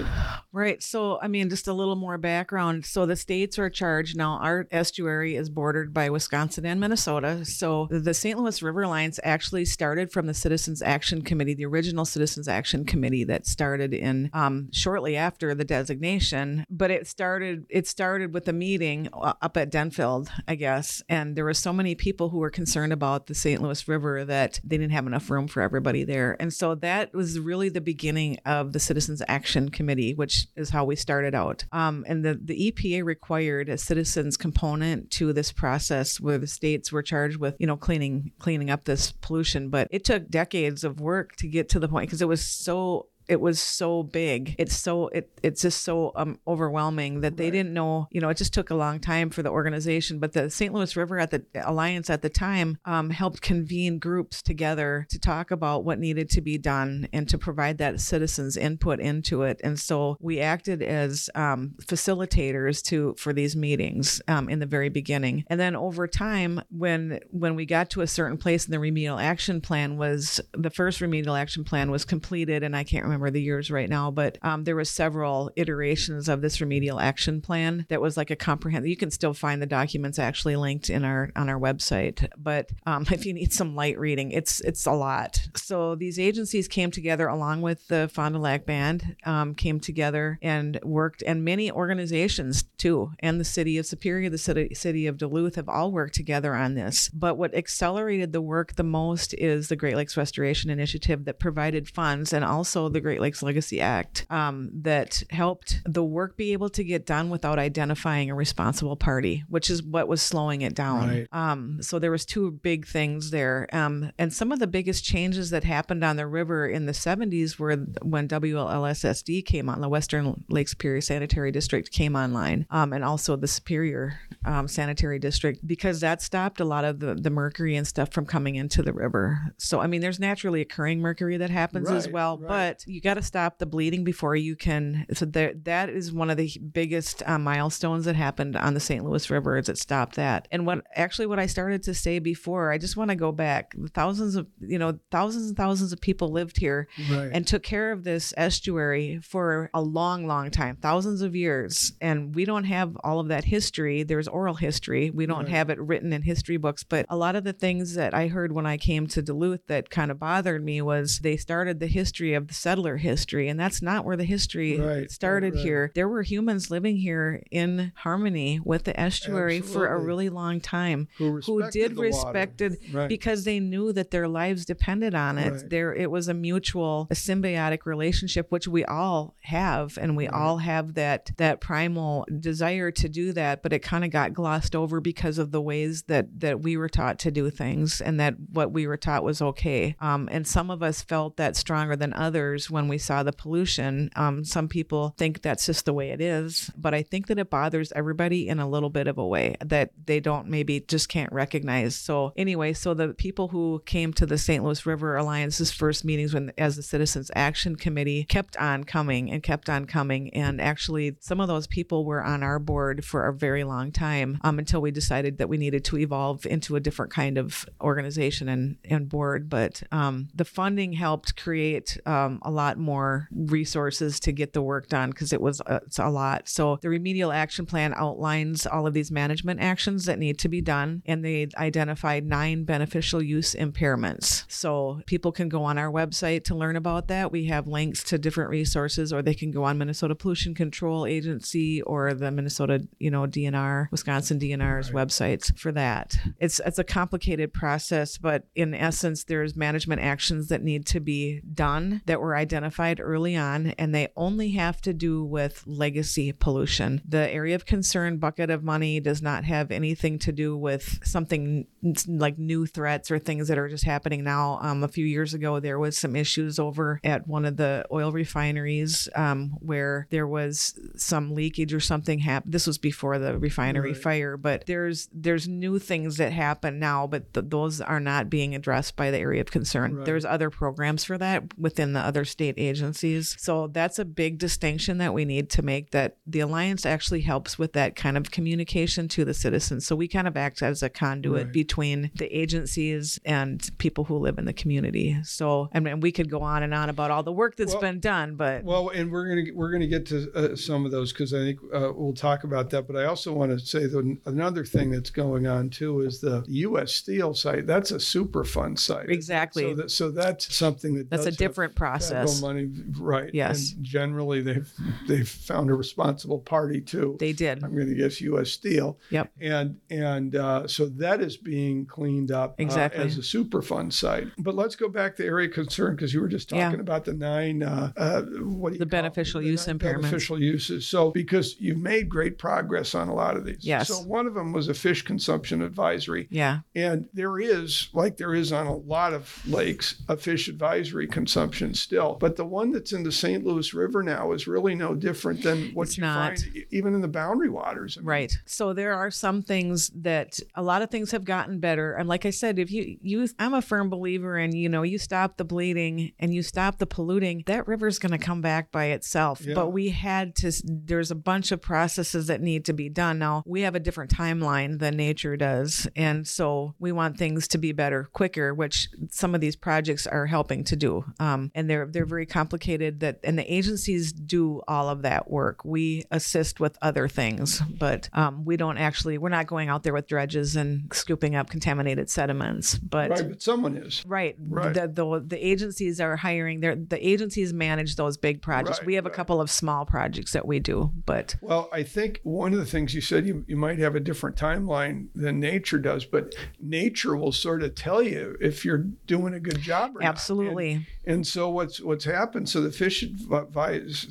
[0.53, 0.83] Right.
[0.83, 2.85] So, I mean, just a little more background.
[2.85, 4.39] So, the states are charged now.
[4.43, 7.45] Our estuary is bordered by Wisconsin and Minnesota.
[7.45, 8.39] So, the St.
[8.39, 13.23] Louis River Alliance actually started from the Citizens Action Committee, the original Citizens Action Committee
[13.25, 16.65] that started in um, shortly after the designation.
[16.69, 17.67] But it started.
[17.69, 21.73] It started with a meeting uh, up at Denfeld, I guess, and there were so
[21.73, 23.63] many people who were concerned about the St.
[23.63, 27.39] Louis River that they didn't have enough room for everybody there, and so that was
[27.39, 31.65] really the beginning of the Citizens Action Committee committee, which is how we started out.
[31.73, 36.93] Um, and the, the EPA required a citizens component to this process where the states
[36.93, 39.69] were charged with, you know, cleaning cleaning up this pollution.
[39.69, 43.09] But it took decades of work to get to the point because it was so
[43.31, 44.57] it was so big.
[44.59, 47.53] It's so it it's just so um, overwhelming that they Right.
[47.53, 48.09] didn't know.
[48.11, 50.19] You know, it just took a long time for the organization.
[50.19, 50.75] But the St.
[50.75, 55.53] Louis River at the Alliance at the time um, helped convene groups together to talk
[55.53, 59.61] about what needed to be done and to provide that citizens input into it.
[59.63, 64.89] And so we acted as um, facilitators to for these meetings um, in the very
[64.89, 65.45] beginning.
[65.47, 69.19] And then over time, when when we got to a certain place in the remedial
[69.21, 73.43] action plan was the first remedial action plan was completed, and I can't remember the
[73.43, 78.01] years right now, but um, there was several iterations of this remedial action plan that
[78.01, 78.89] was like a comprehensive.
[78.89, 83.05] You can still find the documents actually linked in our on our website, but um,
[83.11, 85.41] if you need some light reading, it's it's a lot.
[85.57, 90.39] So these agencies came together along with the Fond du Lac Band, um, came together
[90.43, 95.19] and worked, and many organizations too, and the city of Superior, the city city of
[95.19, 97.09] Duluth have all worked together on this.
[97.09, 101.89] But what accelerated the work the most is the Great Lakes Restoration Initiative that provided
[101.89, 106.69] funds, and also the Great Lakes Legacy Act um, that helped the work be able
[106.71, 111.09] to get done without identifying a responsible party, which is what was slowing it down.
[111.09, 111.29] Right.
[111.33, 115.51] Um, so there was two big things there, um, and some of the biggest changes
[115.51, 120.45] that happened on the river in the 70s were when WLSSD came on, the Western
[120.49, 126.01] Lake Superior Sanitary District came online, um, and also the Superior um, Sanitary District, because
[126.01, 129.53] that stopped a lot of the, the mercury and stuff from coming into the river.
[129.59, 132.49] So I mean, there's naturally occurring mercury that happens as well, right.
[132.49, 135.07] but you got to stop the bleeding before you can.
[135.13, 139.05] So there, that is one of the biggest uh, milestones that happened on the St.
[139.05, 139.57] Louis River.
[139.59, 140.49] Is it stopped that?
[140.51, 143.75] And what actually what I started to say before, I just want to go back.
[143.95, 147.31] Thousands of you know thousands and thousands of people lived here Right.
[147.33, 151.93] and took care of this estuary for a long, long time, thousands of years.
[152.01, 154.03] And we don't have all of that history.
[154.03, 155.11] There's oral history.
[155.11, 155.49] We don't Right.
[155.49, 156.83] have it written in history books.
[156.85, 159.91] But a lot of the things that I heard when I came to Duluth that
[159.91, 163.49] kind of bothered me was they started the history of the settler history.
[163.49, 165.93] And that's not where the history Right, started right, here.
[165.95, 171.09] There were humans living here in harmony with the estuary for a really long time
[171.19, 173.09] Who who did respected Right.
[173.09, 175.69] because they knew that their lives depended on it.
[175.71, 180.59] There, it was a mutual, a symbiotic relationship, which we all have, and we all
[180.59, 183.63] have that that primal desire to do that.
[183.63, 186.89] But it kind of got glossed over because of the ways that that we were
[186.89, 189.97] taught to do things, and that what we were taught was okay.
[190.01, 194.11] Um, and some of us felt that stronger than others when we saw the pollution.
[194.17, 197.51] Um, some people think that's just the way it is, but I think that it
[197.51, 201.33] bothers everybody in a little bit of a way that they don't maybe just can't
[201.33, 201.97] recognize.
[201.97, 204.63] So anyway, so the people who came to the St.
[204.63, 209.43] Louis River Alliance's first meetings when as the Citizens Action Committee kept on coming and
[209.43, 213.33] kept on coming, and actually some of those people were on our board for a
[213.33, 217.13] very long time um, until we decided that we needed to evolve into a different
[217.13, 219.49] kind of organization and, and board.
[219.49, 224.89] But um, the funding helped create um, a lot more resources to get the work
[224.89, 226.49] done because it was uh, it's a lot.
[226.49, 230.61] So the remedial action plan outlines all of these management actions that need to be
[230.61, 234.45] done, and they identified nine beneficial use impairments.
[234.49, 237.33] So people can go on our website to learn about that.
[237.33, 241.83] We have links to different resources, or they can go on Minnesota Pollution Control Agency
[241.83, 246.17] or the Minnesota, you know, DNR, Wisconsin DNR's websites for that.
[246.39, 251.41] It's it's a complicated process, but in essence, there's management actions that need to be
[251.55, 257.01] done that were identified early on, and they only have to do with legacy pollution.
[257.09, 261.67] The area of concern bucket of money does not have anything to do with something
[262.07, 264.59] like new threats or things that are just happening now.
[264.63, 268.13] Um, a few years ago, there was some issues over at one of the oil
[268.13, 272.53] refineries um, where there was some leakage or something happened.
[272.53, 273.97] This was before the refinery Right.
[274.03, 278.55] fire, but there's there's new things that happen now, but th- those are not being
[278.55, 279.97] addressed by the area of concern.
[279.97, 280.07] Right.
[280.07, 283.37] There's other programs for that within the other state agencies.
[283.39, 287.59] So that's a big distinction that we need to make that the alliance actually helps
[287.59, 289.87] with that kind of communication to the citizens.
[289.87, 291.53] So we kind of act as a conduit Right.
[291.53, 295.19] between the agencies and people who live in the community.
[295.23, 298.01] So and, we could go on and on about all the work that's Well- been
[298.01, 301.35] done, but Well, and we're gonna we're gonna get to uh, some of those because
[301.35, 302.87] I think uh, we'll talk about that.
[302.87, 306.43] But I also want to say that another thing that's going on too is the
[306.47, 306.93] U.S.
[306.93, 307.67] Steel site.
[307.67, 309.11] That's a Superfund site.
[309.11, 309.65] Exactly.
[309.65, 312.43] So, that, so that's something that that's a different federal process.
[312.43, 313.31] money, right?
[313.35, 313.73] Yes.
[313.73, 314.73] And generally, they've
[315.09, 317.17] they've found a responsible party too.
[317.19, 317.63] They did.
[317.65, 318.51] I'm going to guess U.S.
[318.51, 318.99] Steel.
[319.11, 319.33] Yep.
[319.41, 323.05] And and uh, so that is being cleaned up uh, Exactly.
[323.05, 324.29] as a Superfund site.
[324.39, 326.65] But let's go back to area concern because you were just Yeah.
[326.67, 328.91] talking about the nine uh, uh, what do you The it?
[328.91, 330.03] beneficial The use impairment.
[330.03, 330.87] Beneficial uses.
[330.87, 333.59] So because you've made great progress on a lot of these.
[333.61, 333.89] Yes.
[333.89, 336.27] So one of them was a fish consumption advisory.
[336.31, 336.61] Yeah.
[336.75, 341.75] And there is, like there is on a lot of lakes, a fish advisory consumption
[341.75, 342.10] still.
[342.19, 343.45] But the one that's in the St.
[343.45, 346.39] Louis River now is really no different than what It's you not.
[346.39, 347.97] find even in the boundary waters.
[347.97, 348.33] I mean, Right.
[348.47, 351.95] So there are some things that a lot of things have gotten better.
[351.95, 354.99] And like I said, if you you I'm a firm believer in, you know, you
[354.99, 358.87] stop the bleeding and you stop the polluting, that river's going to come back by
[358.87, 359.41] itself.
[359.43, 359.55] Yeah.
[359.55, 363.19] But we had to there's a bunch of processes that need to be done.
[363.19, 365.87] Now, we have a different timeline than nature does.
[365.97, 370.27] And so we want things to be better quicker, which some of these projects are
[370.27, 371.05] helping to do.
[371.19, 375.65] Um, and they're they're very complicated that and the agencies do all of that work.
[375.65, 379.93] We assist with other things, but um, we don't actually we're not going out there
[379.93, 382.77] with dredges and scooping up contaminated sediments.
[382.79, 384.05] But Right, but someone is.
[384.07, 384.37] Right.
[384.39, 384.75] Right.
[384.75, 388.79] The, the the agencies are hiring their the agencies manage those big projects.
[388.79, 392.21] Right, we have a couple of small projects that we do, but Well, I think
[392.23, 395.79] one of the things you said, you, you might have a different timeline than nature
[395.79, 400.01] does, but nature will sort of tell you if you're doing a good job or
[400.01, 400.09] not.
[400.09, 400.73] absolutely.
[400.73, 402.49] And, and so what's what's happened?
[402.49, 403.05] So the fish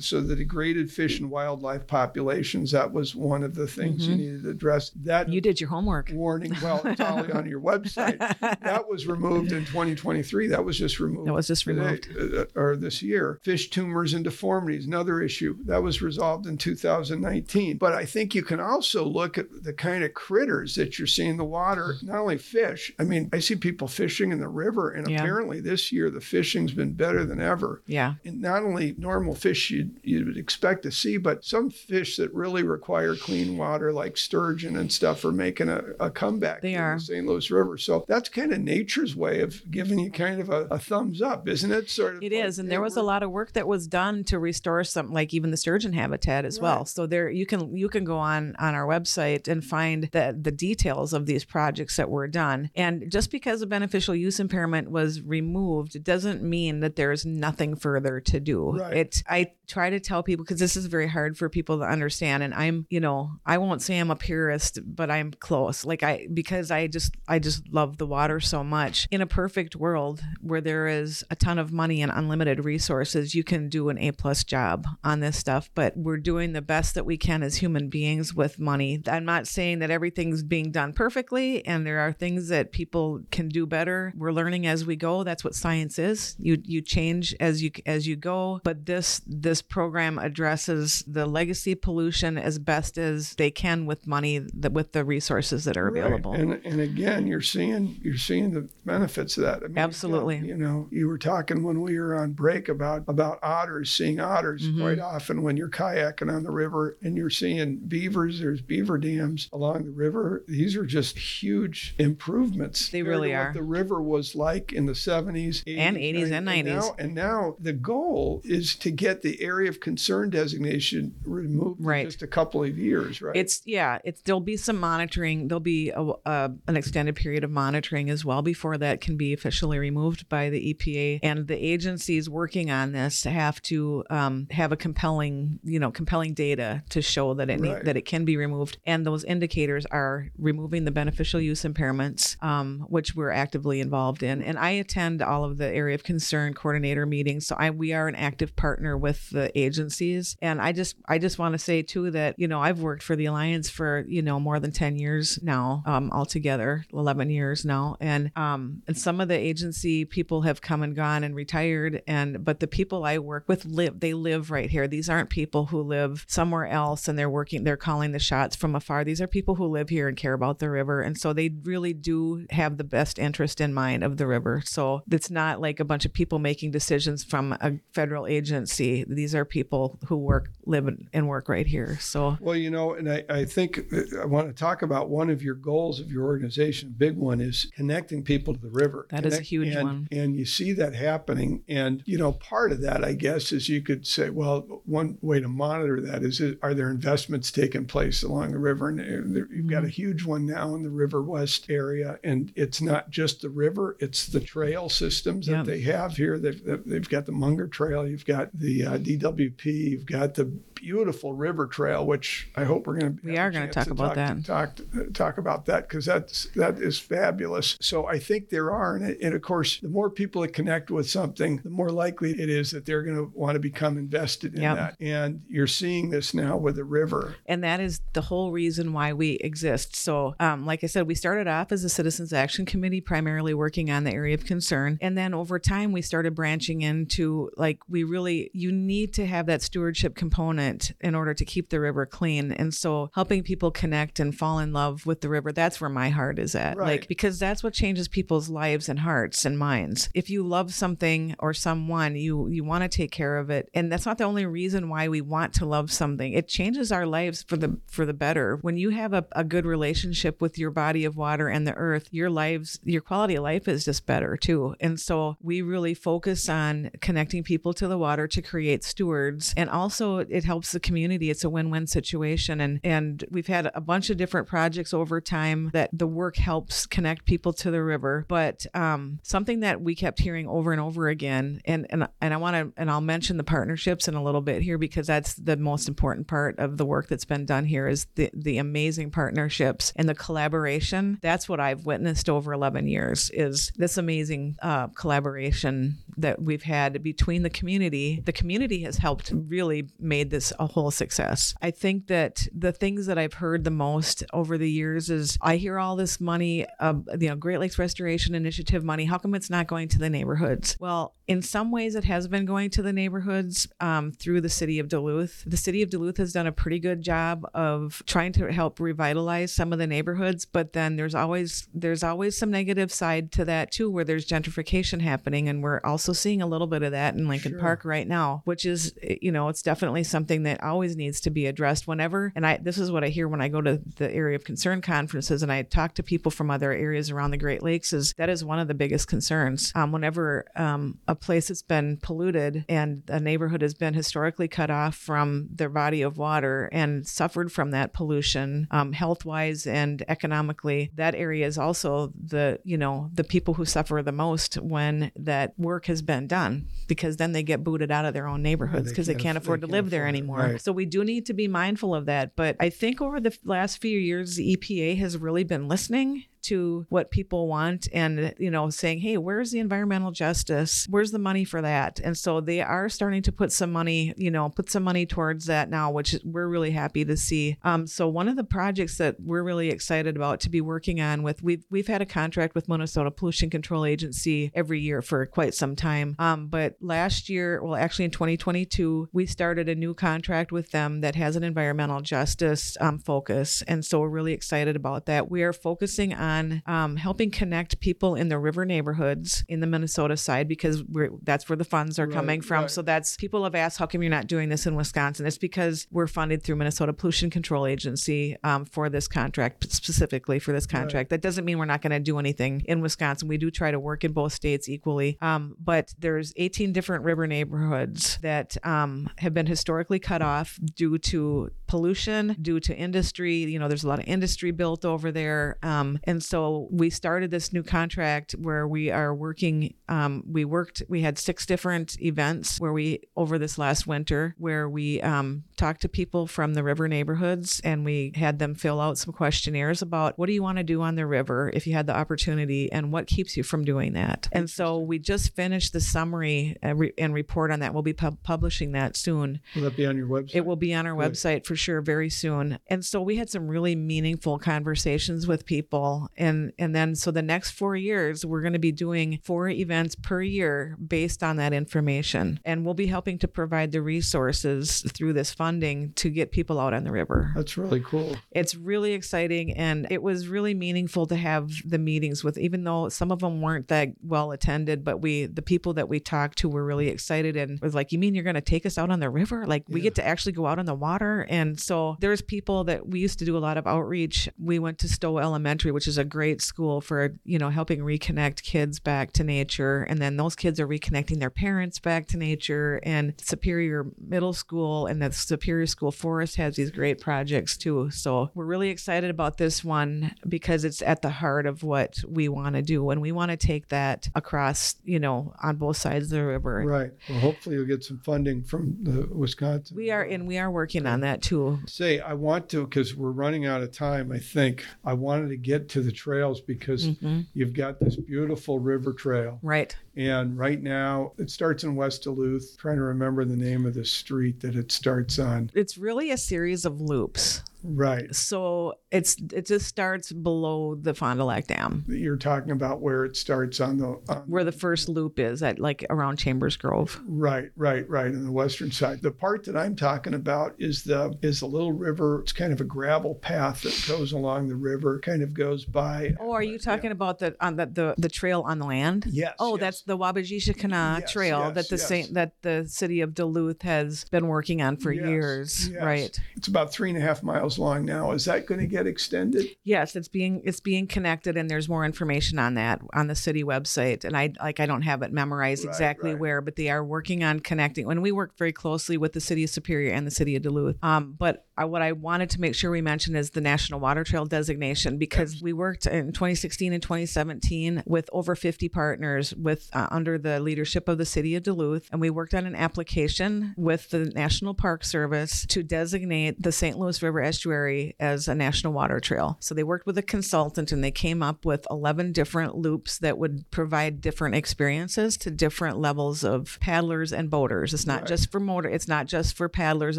[0.00, 4.42] so the degraded fish and wildlife populations, that was one of the things you needed
[4.44, 4.90] to address.
[4.90, 5.32] That Mm-hmm.
[5.32, 6.10] you did your homework.
[6.12, 8.18] warning, well, it's on your website.
[8.62, 10.48] That was removed in 2023.
[10.48, 11.26] That was just removed.
[11.28, 12.08] That was just removed.
[12.18, 13.40] uh, or this year.
[13.42, 17.78] Fish tumors and deformities, another issue that was resolved in 2019.
[17.78, 21.30] But I think you can also look at the kind of critters that you're seeing
[21.30, 21.94] in the water.
[22.02, 22.92] Not only fish.
[22.98, 25.20] I mean, I see people fishing in the river, and Yeah.
[25.20, 27.69] apparently this year the fishing's been better than ever.
[27.70, 27.82] River.
[27.86, 28.14] Yeah.
[28.24, 32.32] And not only normal fish you'd, you would expect to see, but some fish that
[32.34, 36.62] really require clean water, like sturgeon and stuff, are making a, a comeback.
[36.62, 36.94] They in are.
[36.96, 37.26] the St.
[37.26, 37.78] Louis River.
[37.78, 41.48] So that's kind of nature's way of giving you kind of a, a thumbs up,
[41.48, 41.90] isn't it?
[41.90, 42.22] Sort of.
[42.22, 44.84] It like, is, and there was a lot of work that was done to restore
[44.84, 46.84] some, like even the sturgeon habitat as well.
[46.84, 50.50] So there, you can you can go on on our website and find the the
[50.50, 52.70] details of these projects that were done.
[52.74, 57.24] And just because a beneficial use impairment was removed, it doesn't mean that there is
[57.24, 58.72] nothing further to do.
[58.72, 58.96] Right.
[58.96, 62.42] It I try to tell people because this is very hard for people to understand,
[62.42, 65.84] and I'm you know I won't say I'm a purist, but I'm close.
[65.84, 69.08] Like I because I just I just love the water so much.
[69.10, 73.44] In a perfect world where there is a ton of money and unlimited resources, you
[73.44, 75.70] can do an A plus job on this stuff.
[75.74, 79.02] But we're doing the best that we can as human beings with money.
[79.06, 83.48] I'm not saying that everything's being done perfectly, and there are things that people can
[83.48, 84.12] do better.
[84.16, 85.24] We're learning as we go.
[85.24, 86.36] That's what science is.
[86.38, 88.60] You you change as you as you go.
[88.64, 94.38] But this this program addresses the legacy pollution as best as they can with money
[94.38, 96.04] that with the resources that are Right.
[96.04, 96.32] available.
[96.32, 99.62] And and again, you're seeing you're seeing the benefits of that.
[99.64, 100.38] I mean, Absolutely.
[100.38, 104.60] You know, you were talking when we were on break about about otters, seeing otters
[104.60, 104.80] Mm-hmm.
[104.80, 108.40] quite often when you're kayaking on the river and you're seeing beavers.
[108.40, 110.44] There's beaver dams along the river.
[110.46, 112.90] These are just huge improvements.
[112.90, 113.52] They really what are.
[113.54, 116.64] the river was like in the 70s, 80s, And 80s and 90s.
[116.64, 122.04] now, and now the goal is to get the area of concern designation removed Right.
[122.04, 123.36] in just a couple of years, right?
[123.36, 123.98] It's yeah.
[124.04, 125.48] It's there'll be some monitoring.
[125.48, 129.78] There'll be a, an extended period of monitoring as well before that can be officially
[129.78, 131.20] removed by the EPA.
[131.22, 136.34] And the agencies working on this have to um, have a compelling, you know, compelling
[136.34, 137.84] data to show that it need- Right.
[137.84, 138.78] that it can be removed.
[138.86, 144.42] And those indicators are removing the beneficial use impairments, um, which we're actively involved in.
[144.42, 148.08] And I attend all of the area of concern coordinator meetings, so I we are
[148.08, 150.36] an active partner with the agencies.
[150.42, 153.14] And I just I just want to say too that you know I've worked for
[153.14, 157.96] the alliance for you know more than ten years now, um, altogether eleven years now,
[158.00, 162.44] and um, and some of the agency people have come and gone and retired, and
[162.44, 164.88] but the people I work with live they live right here.
[164.88, 168.74] These aren't people who live somewhere else and they're working they're calling the shots from
[168.74, 169.04] afar.
[169.04, 171.92] These are people who live here and care about the river, and so they really
[171.92, 174.62] do have the best interest in mind of the river.
[174.64, 179.04] So it's not like a bunch of people making decisions from a federal agency.
[179.08, 181.98] These are people who work, live, and work right here.
[182.00, 185.30] So Well, you know, and I, I think uh, I want to talk about one
[185.30, 186.88] of your goals of your organization.
[186.88, 189.06] A big one is connecting people to the river.
[189.10, 190.08] That is a huge and, one.
[190.12, 191.62] And you see that happening.
[191.68, 195.40] And, you know, part of that, I guess, is you could say, well, one way
[195.40, 198.88] to monitor that is are there investments taking place along the river?
[198.88, 199.88] And uh, there- you've got a Mm-hmm.
[199.90, 202.18] huge one now in the River West area.
[202.22, 205.58] And it's not just the river, it's the trail systems Yeah.
[205.58, 206.38] that they have here.
[206.38, 211.34] They've, they've got the Munger Trail, you've got the uh, DWP, you've got the beautiful
[211.34, 214.44] river trail, which I hope we're going to We are gonna talk about that.
[214.44, 214.80] Talk
[215.12, 217.76] talk about that because that's that is fabulous.
[217.80, 221.08] So I think there are, and, and of course, the more people that connect with
[221.08, 224.62] something, the more likely it is that they're going to want to become invested in
[224.62, 224.76] Yep.
[224.76, 224.96] that.
[225.00, 227.34] And you're seeing this now with the river.
[227.46, 229.94] and that is the whole reason why we exist.
[229.96, 233.90] So, um, like I said, we started off as a Citizens Action Committee, primarily working
[233.90, 238.02] on the area of concern, and then over time we started branching into like we
[238.04, 242.52] really you need to have that stewardship component in order to keep the river clean,
[242.52, 245.52] and so helping people connect and fall in love with the river.
[245.52, 246.86] That's where my heart is at, Right.
[247.00, 250.08] like because that's what changes people's lives and hearts and minds.
[250.14, 253.90] If you love something or someone, you you want to take care of it, and
[253.90, 256.32] that's not the only reason why we want to love something.
[256.32, 258.58] It changes our lives for the for the better.
[258.62, 262.08] When you have a, a good relationship with your body of water and the earth,
[262.10, 264.74] your lives, your quality of life is just better too.
[264.80, 269.68] And so we really focus on connecting people to the water to create stewards, and
[269.68, 271.30] also it helps the community.
[271.30, 275.70] It's a win-win situation, and and we've had a bunch of different projects over time
[275.72, 278.24] that the work helps connect people to the river.
[278.28, 282.36] But um, something that we kept hearing over and over again, and and and I
[282.36, 285.56] want to, and I'll mention the partnerships in a little bit here because that's the
[285.56, 289.92] most important part of the work that's been done here is the the amazing partnerships
[289.96, 291.18] and the collaboration.
[291.22, 296.69] That's what I've witnessed over 11 years is this amazing uh, collaboration that we've had
[297.02, 298.20] between the community.
[298.24, 301.54] The community has helped really made this a whole success.
[301.60, 305.56] I think that the things that I've heard the most over the years is I
[305.56, 309.04] hear all this money, uh, you know, Great Lakes Restoration Initiative money.
[309.04, 310.76] How come it's not going to the neighborhoods?
[310.80, 314.78] Well, in some ways, it has been going to the neighborhoods um, through the city
[314.78, 315.44] of Duluth.
[315.46, 319.52] The city of Duluth has done a pretty good job of trying to help revitalize
[319.52, 323.70] some of the neighborhoods, but then there's always there's always some negative side to that
[323.70, 327.28] too, where there's gentrification happening, and we're also seeing a little bit of that in
[327.28, 327.60] Lincoln Sure.
[327.60, 331.46] Park right now, which is, you know, it's definitely something that always needs to be
[331.46, 332.32] addressed whenever.
[332.34, 334.80] And I, this is what I hear when I go to the area of concern
[334.80, 337.92] conferences and I talk to people from other areas around the Great Lakes.
[337.92, 339.72] Is that is one of the biggest concerns.
[339.74, 344.70] Um, whenever um, a place has been polluted and a neighborhood has been historically cut
[344.70, 350.04] off from their body of water and suffered from that pollution, um, health wise and
[350.08, 355.10] economically, that area is also the you know the people who suffer the most when
[355.16, 356.49] that work has been done
[356.86, 359.60] because then they get booted out of their own neighborhoods because they can't can't afford
[359.60, 360.38] they to can't live there afford it, anymore.
[360.38, 360.60] right.
[360.60, 362.34] So we do need to be mindful of that.
[362.36, 366.86] But I think over the last few years, the EPA has really been listening to
[366.88, 370.86] what people want and you know saying hey where's the environmental justice?
[370.88, 372.00] Where's the money for that?
[372.00, 375.46] And so they are starting to put some money you know put some money towards
[375.46, 377.56] that now which we're really happy to see.
[377.62, 381.22] Um, so one of the projects that we're really excited about to be working on
[381.22, 385.54] with we've we've had a contract with minnesota pollution control agency every year for quite
[385.54, 386.16] some time.
[386.18, 391.00] Um, but last year well actually in 2022 we started a new contract with them
[391.02, 393.62] that has an environmental justice um, focus.
[393.66, 395.30] And so we're really excited about that.
[395.30, 396.29] We are focusing on
[396.66, 401.48] um, helping connect people in the river neighborhoods in the minnesota side because we're that's
[401.48, 402.62] where the funds are Right, coming from.
[402.62, 402.70] right.
[402.70, 405.26] so that's people have asked how come you're not doing this in wisconsin?
[405.26, 410.52] It's because we're funded through minnesota pollution control agency um, for this contract specifically for
[410.52, 411.10] this contract.
[411.10, 413.28] That doesn't mean we're not going to do anything in wisconsin.
[413.28, 417.26] We do try to work in both states equally um, but there's 18 different river
[417.26, 423.36] neighborhoods that um, have been historically cut off due to pollution due to industry.
[423.36, 427.30] You know there's a lot of industry built over there um, and so we started
[427.30, 432.58] this new contract where we are working um, we worked we had six different events
[432.60, 436.88] where we over this last winter where we um, talked to people from the river
[436.88, 440.64] neighborhoods and we had them fill out some questionnaires about what do you want to
[440.64, 443.92] do on the river if you had the opportunity and what keeps you from doing
[443.92, 447.82] that and so we just finished the summary and, re- and report on that we'll
[447.82, 450.34] be pub- publishing that soon Will that be on your website?
[450.34, 451.12] it will be on our Good.
[451.12, 452.58] website for sure very soon.
[452.66, 456.09] And so we had some really meaningful conversations with people.
[456.16, 459.94] And and then so the next four years we're going to be doing four events
[459.94, 462.40] per year based on that information.
[462.44, 466.74] And we'll be helping to provide the resources through this funding to get people out
[466.74, 467.32] on the river.
[467.34, 468.16] That's really cool.
[468.32, 472.88] It's really exciting and it was really meaningful to have the meetings with even though
[472.88, 476.48] some of them weren't that well attended, but we the people that we talked to
[476.48, 479.10] were really excited and was like, You mean you're gonna take us out on the
[479.10, 479.46] river?
[479.46, 479.84] Like we Yeah.
[479.84, 481.26] get to actually go out on the water.
[481.28, 484.28] And so there's people that we used to do a lot of outreach.
[484.38, 488.42] We went to Stowe Elementary, which is a great school for, you know, helping reconnect
[488.42, 489.84] kids back to nature.
[489.84, 494.86] And then those kids are reconnecting their parents back to nature and Superior Middle School
[494.86, 497.90] and the Superior School Forest has these great projects too.
[497.90, 502.28] So we're really excited about this one because it's at the heart of what we
[502.28, 502.90] want to do.
[502.90, 506.64] And we want to take that across, you know, on both sides of the river.
[506.66, 506.90] Right.
[507.08, 509.76] Well, hopefully you'll get some funding from the Wisconsin.
[509.76, 511.60] We are, and we are working on that too.
[511.66, 514.64] Say, I want to, because we're running out of time, I think.
[514.84, 517.26] I wanted to get to the trails because Mhm.
[517.34, 519.38] you've got this beautiful river trail.
[519.42, 519.76] Right.
[520.00, 522.56] And right now, it starts in West Duluth.
[522.56, 525.50] trying to remember the name of the street that it starts on.
[525.52, 527.42] It's really a series of loops.
[527.62, 528.14] Right.
[528.14, 533.04] So it's it just starts below the Fond du Lac Dam, You're talking about where
[533.04, 534.00] it starts on the.
[534.08, 537.00] On, where the first loop is at like around Chambers Grove.
[537.06, 539.02] Right, right, right, on the western side.
[539.02, 542.20] The part that I'm talking about is the is a little river.
[542.20, 546.14] It's kind of a gravel path that goes along the river, kind of goes by.
[546.18, 549.06] Oh, are you talking about the on the, the the trail on the land?
[549.10, 549.34] Yes.
[549.38, 549.60] Oh, yes.
[549.60, 551.88] that's the Waabizheshikana Yes, Trail yes, that the yes.
[551.88, 555.68] Saint that the city of Duluth has been working on for years.
[555.70, 556.16] Right.
[556.36, 558.12] It's about three and a half miles long now.
[558.12, 559.46] Is that going to get extended?
[559.64, 563.42] Yes, it's being it's being connected, and there's more information on that on the city
[563.42, 564.04] website.
[564.04, 566.20] And I like I don't have it memorized Right, exactly right.
[566.20, 567.84] where, but they are working on connecting.
[567.86, 570.76] When we work very closely with the city of Superior and the city of Duluth.
[570.84, 574.24] Um, but What I wanted to make sure we mentioned is the National Water Trail
[574.24, 580.18] designation because we worked in 2016 and 2017 with over 50 partners with uh, under
[580.18, 584.06] the leadership of the city of Duluth, and we worked on an application with the
[584.06, 586.78] National Park Service to designate the St.
[586.78, 589.36] Louis River Estuary as a national water trail.
[589.40, 593.18] So they worked with a consultant and they came up with 11 different loops that
[593.18, 597.74] would provide different experiences to different levels of paddlers and boaters.
[597.74, 598.08] It's not Right.
[598.08, 599.98] just for motor, it's not just for paddlers,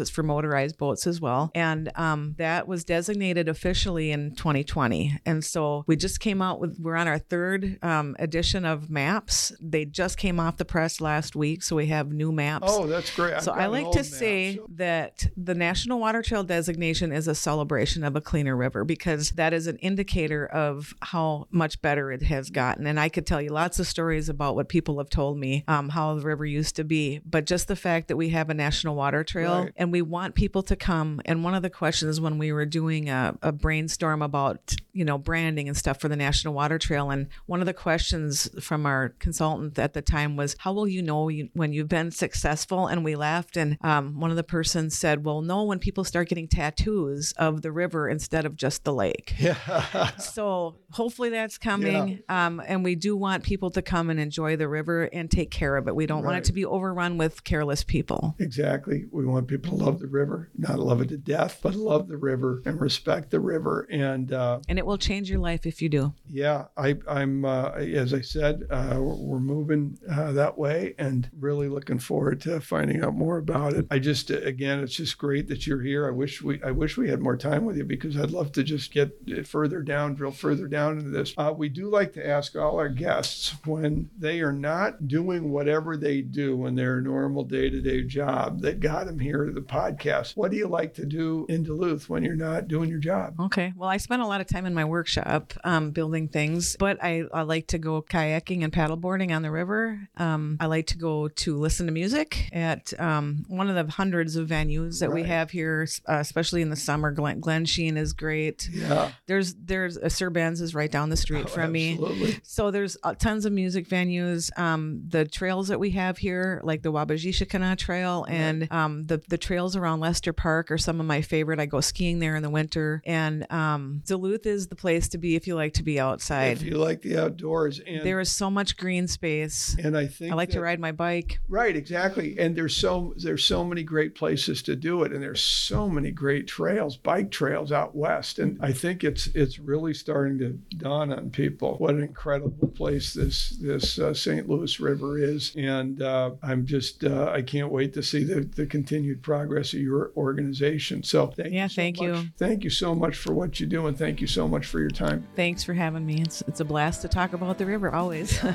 [0.00, 1.50] it's for motorized boats as well.
[1.54, 5.18] And um, that was designated officially in 2020.
[5.26, 9.52] And so we just came out with we're on our third um, edition of maps.
[9.60, 12.66] They just came off the press last week, so we have new maps.
[12.68, 13.34] Oh, that's great.
[13.34, 17.34] I've so I like to map, say that the National Water Trail designation is a
[17.34, 22.22] celebration of a cleaner river because that is an indicator of how much better it
[22.22, 22.86] has gotten.
[22.86, 25.90] And I could tell you lots of stories about what people have told me, um,
[25.90, 27.20] how the river used to be.
[27.24, 29.72] But just the fact that we have a National Water Trail Right.
[29.76, 31.20] and we want people to come.
[31.24, 35.18] And one of the questions when we were doing a, a brainstorm about, you know,
[35.18, 39.10] branding and stuff for the National Water Trail, and one of the questions from our
[39.18, 42.86] consultant at the time was, How will you know you, when you've been successful?
[42.86, 43.56] And we laughed.
[43.56, 47.62] And um, one of the persons said, Well, no, when people start getting tattoos of
[47.62, 49.34] the river instead of just the lake.
[49.42, 50.10] Yeah.
[50.18, 52.22] So hopefully that's coming.
[52.28, 55.76] Um, and we do want people to come and enjoy the river and take care
[55.76, 55.96] of it.
[55.96, 58.36] We don't want it to be overrun with careless people.
[58.38, 59.06] Exactly.
[59.10, 62.16] We want people to love the river, not love it to death, but love the
[62.16, 63.86] river and respect the river.
[63.90, 66.14] And uh, And it will change your life if you do.
[66.28, 71.68] yeah, I, I'm, uh, as I said, uh, we're moving uh, that way and really
[71.68, 73.86] looking forward to finding out more about it.
[73.90, 76.06] I just, again, it's just great that you're here.
[76.06, 78.62] I wish we, I wish we had more time with you because I'd love to
[78.62, 79.12] just get
[79.46, 81.34] further down, drill further down into this.
[81.36, 85.96] Uh, we do like to ask all our guests when they are not doing whatever
[85.96, 89.60] they do in their normal day to day job that got them here to the
[89.60, 90.36] podcast.
[90.36, 93.34] What do you like to do in Duluth when you're not doing your job?
[93.40, 93.72] Okay.
[93.76, 97.24] Well, I spent a lot of time in my workshop um, building things, but I,
[97.32, 100.08] I like to go kayaking and paddleboarding on the river.
[100.16, 104.36] Um, I like to go to listen to music at um, one of the hundreds
[104.36, 107.10] of venues that we have here, uh, especially in the summer.
[107.12, 108.68] Glen, Glensheen is great.
[108.72, 109.12] Yeah.
[109.26, 111.98] There's there's uh, Sir Ben's is right down the street from me.
[112.00, 112.40] Oh, Absolutely.
[112.42, 114.56] So there's uh, tons of music venues.
[114.58, 119.38] Um, the trails that we have here, like the Waabizheshikana Trail and um, the the
[119.38, 121.60] trails around Lester Park, are some of my favorite.
[121.60, 125.36] I go skiing there in the winter, and um, Duluth is the place to be
[125.36, 126.56] if you like to be outside.
[126.58, 129.76] If you like the outdoors, and There is so much green space.
[129.82, 131.38] and I think I like that- to ride my bike.
[131.48, 132.38] Right, exactly.
[132.38, 136.10] And there's so there's so many great places to do it, and there's so many
[136.10, 138.38] great trails, bike trails out west.
[138.38, 143.14] And I think it's it's really starting to dawn on people what an incredible place
[143.14, 144.48] this this uh, St.
[144.48, 145.52] Louis River is.
[145.56, 149.80] And uh, I'm just uh, I can't wait to see the the continued progress of
[149.80, 151.02] your organization.
[151.02, 152.06] So thank Yeah, you so thank much.
[152.06, 152.28] you.
[152.38, 154.90] Thank you so much for what you do, and thank you so much for your
[154.90, 155.26] time.
[155.34, 156.22] Thanks for having me.
[156.22, 158.38] It's it's a blast to talk about the river always.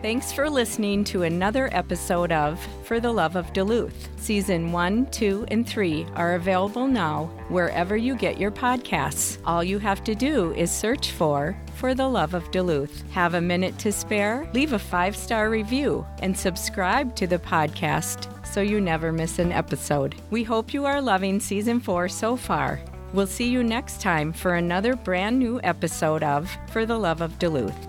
[0.00, 4.08] Thanks for listening to another episode of For the Love of Duluth.
[4.16, 9.38] Season 1, 2, and 3 are available now wherever you get your podcasts.
[9.44, 13.02] All you have to do is search for For the Love of Duluth.
[13.10, 14.48] Have a minute to spare?
[14.54, 19.50] Leave a five star review and subscribe to the podcast so you never miss an
[19.50, 20.14] episode.
[20.30, 22.80] We hope you are loving season 4 so far.
[23.14, 27.38] We'll see you next time for another brand new episode of For the Love of
[27.38, 27.88] Duluth.